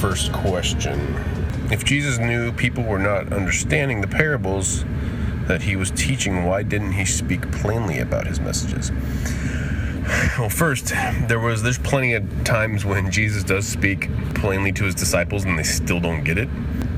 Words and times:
first 0.00 0.32
question. 0.32 0.98
If 1.70 1.84
Jesus 1.84 2.18
knew 2.18 2.52
people 2.52 2.84
were 2.84 2.98
not 2.98 3.34
understanding 3.34 4.00
the 4.00 4.08
parables 4.08 4.82
that 5.46 5.60
he 5.60 5.76
was 5.76 5.90
teaching, 5.90 6.44
why 6.46 6.62
didn't 6.62 6.92
he 6.92 7.04
speak 7.04 7.52
plainly 7.52 7.98
about 7.98 8.26
his 8.26 8.40
messages? 8.40 8.90
Well, 10.38 10.48
first, 10.48 10.88
there 11.28 11.38
was 11.38 11.62
there's 11.62 11.78
plenty 11.78 12.14
of 12.14 12.44
times 12.44 12.86
when 12.86 13.10
Jesus 13.10 13.44
does 13.44 13.68
speak 13.68 14.08
plainly 14.34 14.72
to 14.72 14.84
his 14.84 14.94
disciples 14.94 15.44
and 15.44 15.58
they 15.58 15.64
still 15.64 16.00
don't 16.00 16.24
get 16.24 16.38
it. 16.38 16.48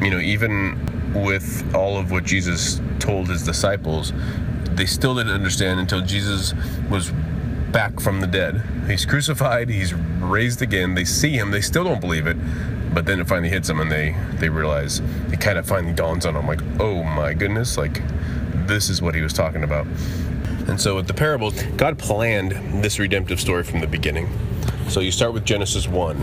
You 0.00 0.10
know, 0.10 0.20
even 0.20 1.12
with 1.14 1.74
all 1.74 1.98
of 1.98 2.12
what 2.12 2.24
Jesus 2.24 2.80
told 3.00 3.28
his 3.28 3.42
disciples, 3.42 4.12
they 4.70 4.86
still 4.86 5.16
didn't 5.16 5.32
understand 5.32 5.80
until 5.80 6.00
Jesus 6.00 6.54
was 6.88 7.12
back 7.74 7.98
from 7.98 8.20
the 8.20 8.26
dead. 8.28 8.62
He's 8.86 9.04
crucified, 9.04 9.68
he's 9.68 9.92
raised 9.92 10.62
again. 10.62 10.94
They 10.94 11.04
see 11.04 11.30
him, 11.30 11.50
they 11.50 11.60
still 11.60 11.82
don't 11.82 12.00
believe 12.00 12.28
it. 12.28 12.36
But 12.94 13.04
then 13.04 13.18
it 13.18 13.26
finally 13.26 13.48
hits 13.48 13.66
them 13.66 13.80
and 13.80 13.90
they 13.90 14.14
they 14.34 14.48
realize 14.48 15.00
it 15.32 15.40
kind 15.40 15.58
of 15.58 15.66
finally 15.66 15.92
dawns 15.92 16.24
on 16.24 16.34
them 16.34 16.46
like, 16.46 16.60
"Oh 16.78 17.02
my 17.02 17.34
goodness, 17.34 17.76
like 17.76 18.00
this 18.68 18.88
is 18.88 19.02
what 19.02 19.16
he 19.16 19.20
was 19.20 19.32
talking 19.32 19.64
about." 19.64 19.88
And 20.68 20.80
so 20.80 20.94
with 20.94 21.08
the 21.08 21.14
parables, 21.14 21.60
God 21.76 21.98
planned 21.98 22.52
this 22.82 23.00
redemptive 23.00 23.40
story 23.40 23.64
from 23.64 23.80
the 23.80 23.88
beginning. 23.88 24.28
So 24.88 25.00
you 25.00 25.10
start 25.10 25.32
with 25.32 25.44
Genesis 25.44 25.88
1, 25.88 26.16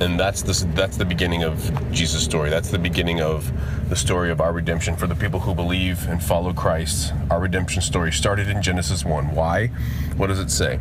and 0.00 0.20
that's 0.20 0.42
the, 0.42 0.66
that's 0.74 0.96
the 0.96 1.04
beginning 1.04 1.42
of 1.42 1.90
Jesus' 1.90 2.22
story. 2.22 2.50
That's 2.50 2.70
the 2.70 2.78
beginning 2.78 3.20
of 3.20 3.50
the 3.88 3.96
story 3.96 4.30
of 4.30 4.40
our 4.40 4.52
redemption 4.52 4.96
for 4.96 5.06
the 5.06 5.14
people 5.14 5.40
who 5.40 5.54
believe 5.54 6.06
and 6.08 6.22
follow 6.22 6.52
Christ. 6.52 7.12
Our 7.30 7.40
redemption 7.40 7.80
story 7.80 8.12
started 8.12 8.48
in 8.48 8.60
Genesis 8.60 9.04
1. 9.04 9.34
Why? 9.34 9.68
What 10.16 10.26
does 10.26 10.38
it 10.38 10.50
say? 10.50 10.78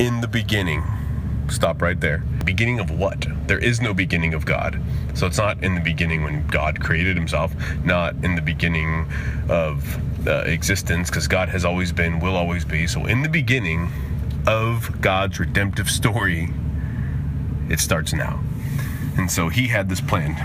In 0.00 0.20
the 0.20 0.28
beginning. 0.28 0.82
Stop 1.50 1.82
right 1.82 1.98
there. 2.00 2.18
Beginning 2.44 2.78
of 2.78 2.90
what? 2.90 3.26
There 3.46 3.58
is 3.58 3.80
no 3.80 3.92
beginning 3.92 4.34
of 4.34 4.46
God. 4.46 4.80
So 5.14 5.26
it's 5.26 5.38
not 5.38 5.62
in 5.62 5.74
the 5.74 5.80
beginning 5.80 6.22
when 6.22 6.46
God 6.46 6.80
created 6.80 7.16
himself, 7.16 7.54
not 7.84 8.14
in 8.22 8.34
the 8.34 8.42
beginning 8.42 9.06
of 9.48 10.26
uh, 10.26 10.44
existence, 10.46 11.10
because 11.10 11.26
God 11.26 11.48
has 11.48 11.64
always 11.64 11.92
been, 11.92 12.20
will 12.20 12.36
always 12.36 12.64
be. 12.64 12.86
So 12.86 13.06
in 13.06 13.22
the 13.22 13.28
beginning 13.28 13.90
of 14.46 15.00
God's 15.00 15.38
redemptive 15.40 15.90
story, 15.90 16.48
it 17.68 17.80
starts 17.80 18.12
now. 18.12 18.42
And 19.16 19.30
so 19.30 19.48
he 19.48 19.68
had 19.68 19.88
this 19.88 20.00
plan. 20.00 20.36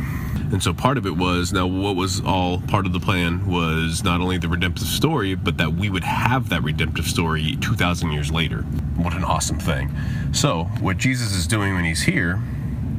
And 0.52 0.62
so 0.62 0.74
part 0.74 0.98
of 0.98 1.06
it 1.08 1.18
was 1.18 1.52
now 1.52 1.66
what 1.66 1.96
was 1.96 2.22
all 2.22 2.62
part 2.62 2.86
of 2.86 2.94
the 2.94 3.00
plan 3.00 3.48
was 3.48 4.04
not 4.04 4.22
only 4.22 4.38
the 4.38 4.48
redemptive 4.48 4.88
story, 4.88 5.34
but 5.34 5.58
that 5.58 5.74
we 5.74 5.90
would 5.90 6.04
have 6.04 6.50
that 6.50 6.62
redemptive 6.64 7.06
story 7.06 7.58
2,000 7.60 8.12
years 8.12 8.32
later. 8.32 8.62
What 8.98 9.16
an 9.16 9.24
awesome 9.24 9.60
thing. 9.60 9.92
So, 10.32 10.66
what 10.80 10.98
Jesus 10.98 11.34
is 11.34 11.48
doing 11.48 11.74
when 11.74 11.86
he's 11.86 12.04
here 12.04 12.40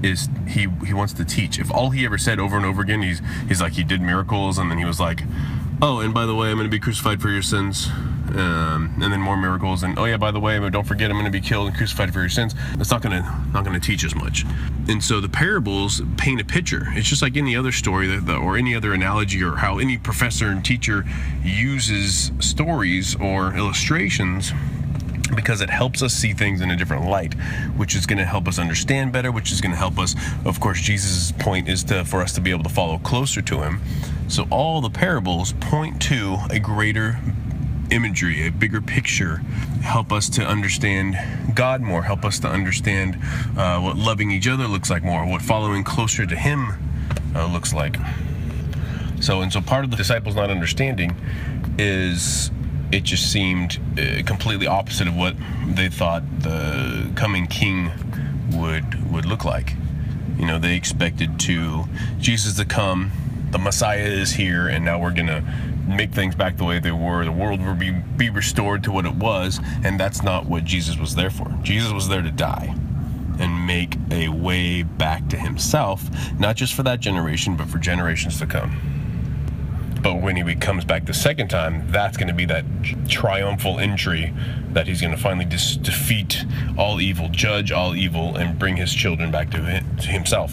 is 0.02 0.28
he 0.48 0.68
he 0.84 0.92
wants 0.92 1.12
to 1.14 1.24
teach. 1.24 1.58
If 1.58 1.70
all 1.70 1.90
he 1.90 2.04
ever 2.04 2.18
said 2.18 2.38
over 2.38 2.56
and 2.56 2.66
over 2.66 2.82
again, 2.82 3.02
he's 3.02 3.22
he's 3.48 3.60
like 3.60 3.72
he 3.72 3.84
did 3.84 4.00
miracles 4.00 4.58
and 4.58 4.70
then 4.70 4.78
he 4.78 4.84
was 4.84 5.00
like, 5.00 5.22
"Oh, 5.82 6.00
and 6.00 6.14
by 6.14 6.26
the 6.26 6.34
way, 6.34 6.48
I'm 6.48 6.56
going 6.56 6.66
to 6.66 6.70
be 6.70 6.80
crucified 6.80 7.20
for 7.20 7.30
your 7.30 7.42
sins." 7.42 7.88
Um, 8.36 8.98
and 9.00 9.12
then 9.12 9.20
more 9.20 9.36
miracles 9.36 9.84
and 9.84 9.96
oh 9.96 10.06
yeah 10.06 10.16
by 10.16 10.32
the 10.32 10.40
way 10.40 10.58
but 10.58 10.72
don't 10.72 10.86
forget 10.86 11.08
i'm 11.08 11.16
going 11.16 11.26
to 11.26 11.30
be 11.30 11.42
killed 11.42 11.68
and 11.68 11.76
crucified 11.76 12.12
for 12.12 12.18
your 12.18 12.28
sins. 12.28 12.54
That's 12.76 12.90
not 12.90 13.00
going 13.00 13.22
to 13.22 13.42
not 13.52 13.64
going 13.64 13.78
to 13.78 13.86
teach 13.86 14.04
us 14.04 14.14
much. 14.14 14.44
And 14.88 15.04
so 15.04 15.20
the 15.20 15.28
parables 15.28 16.02
paint 16.16 16.40
a 16.40 16.44
picture. 16.44 16.86
It's 16.88 17.08
just 17.08 17.22
like 17.22 17.36
any 17.36 17.54
other 17.54 17.70
story 17.70 18.08
that, 18.08 18.26
that, 18.26 18.38
or 18.38 18.56
any 18.56 18.74
other 18.74 18.92
analogy 18.92 19.42
or 19.42 19.56
how 19.56 19.78
any 19.78 19.98
professor 19.98 20.48
and 20.48 20.64
teacher 20.64 21.04
uses 21.44 22.32
stories 22.40 23.14
or 23.16 23.54
illustrations 23.54 24.52
because 25.36 25.60
it 25.60 25.70
helps 25.70 26.02
us 26.02 26.12
see 26.12 26.32
things 26.32 26.60
in 26.60 26.70
a 26.70 26.76
different 26.76 27.06
light 27.06 27.34
which 27.76 27.94
is 27.94 28.04
going 28.06 28.18
to 28.18 28.24
help 28.24 28.46
us 28.46 28.58
understand 28.58 29.12
better 29.12 29.32
which 29.32 29.50
is 29.52 29.60
going 29.60 29.72
to 29.72 29.78
help 29.78 29.98
us 29.98 30.14
of 30.44 30.60
course 30.60 30.80
jesus' 30.80 31.32
point 31.32 31.66
is 31.66 31.82
to 31.82 32.04
for 32.04 32.20
us 32.20 32.32
to 32.34 32.40
be 32.42 32.50
able 32.50 32.62
to 32.62 32.68
follow 32.68 32.98
closer 32.98 33.40
to 33.40 33.62
him 33.62 33.80
so 34.28 34.46
all 34.50 34.80
the 34.80 34.90
parables 34.90 35.52
point 35.60 36.00
to 36.02 36.38
a 36.50 36.58
greater 36.58 37.18
imagery, 37.90 38.46
a 38.46 38.50
bigger 38.50 38.80
picture, 38.80 39.36
help 39.82 40.12
us 40.12 40.28
to 40.30 40.42
understand 40.42 41.16
God 41.54 41.80
more, 41.80 42.02
help 42.02 42.24
us 42.24 42.38
to 42.40 42.48
understand 42.48 43.16
uh, 43.56 43.80
what 43.80 43.96
loving 43.96 44.30
each 44.30 44.48
other 44.48 44.66
looks 44.66 44.90
like 44.90 45.02
more, 45.02 45.26
what 45.26 45.42
following 45.42 45.84
closer 45.84 46.26
to 46.26 46.36
Him 46.36 46.72
uh, 47.34 47.46
looks 47.46 47.72
like. 47.72 47.96
So, 49.20 49.40
and 49.42 49.52
so 49.52 49.60
part 49.60 49.84
of 49.84 49.90
the 49.90 49.96
disciples 49.96 50.34
not 50.34 50.50
understanding 50.50 51.16
is 51.78 52.50
it 52.92 53.02
just 53.04 53.30
seemed 53.30 53.80
uh, 53.98 54.22
completely 54.24 54.66
opposite 54.66 55.08
of 55.08 55.16
what 55.16 55.34
they 55.66 55.88
thought 55.88 56.22
the 56.40 57.10
coming 57.16 57.46
king 57.46 57.90
would 58.52 59.10
would 59.12 59.24
look 59.24 59.44
like. 59.44 59.74
You 60.38 60.46
know, 60.46 60.58
they 60.58 60.76
expected 60.76 61.38
to 61.40 61.84
Jesus 62.18 62.56
to 62.56 62.64
come, 62.64 63.12
the 63.54 63.58
Messiah 63.60 64.02
is 64.04 64.32
here, 64.32 64.66
and 64.66 64.84
now 64.84 65.00
we're 65.00 65.12
gonna 65.12 65.40
make 65.86 66.10
things 66.10 66.34
back 66.34 66.56
the 66.56 66.64
way 66.64 66.80
they 66.80 66.90
were. 66.90 67.24
The 67.24 67.30
world 67.30 67.64
will 67.64 67.76
be, 67.76 67.92
be 67.92 68.28
restored 68.28 68.82
to 68.82 68.90
what 68.90 69.06
it 69.06 69.14
was, 69.14 69.60
and 69.84 69.98
that's 69.98 70.24
not 70.24 70.46
what 70.46 70.64
Jesus 70.64 70.98
was 70.98 71.14
there 71.14 71.30
for. 71.30 71.46
Jesus 71.62 71.92
was 71.92 72.08
there 72.08 72.20
to 72.20 72.32
die 72.32 72.74
and 73.38 73.64
make 73.64 73.96
a 74.10 74.26
way 74.28 74.82
back 74.82 75.28
to 75.28 75.36
himself, 75.36 76.02
not 76.36 76.56
just 76.56 76.74
for 76.74 76.82
that 76.82 76.98
generation, 76.98 77.56
but 77.56 77.68
for 77.68 77.78
generations 77.78 78.40
to 78.40 78.46
come. 78.46 78.76
But 80.02 80.20
when 80.20 80.34
he 80.34 80.54
comes 80.56 80.84
back 80.84 81.06
the 81.06 81.14
second 81.14 81.46
time, 81.46 81.86
that's 81.92 82.16
going 82.16 82.28
to 82.28 82.34
be 82.34 82.46
that 82.46 82.64
triumphal 83.08 83.78
entry 83.78 84.34
that 84.72 84.88
he's 84.88 85.00
going 85.00 85.14
to 85.14 85.20
finally 85.20 85.46
dis- 85.46 85.76
defeat 85.76 86.44
all 86.76 87.00
evil, 87.00 87.28
judge 87.28 87.70
all 87.70 87.94
evil, 87.94 88.36
and 88.36 88.58
bring 88.58 88.76
his 88.76 88.92
children 88.92 89.30
back 89.30 89.50
to 89.52 89.58
himself. 90.02 90.52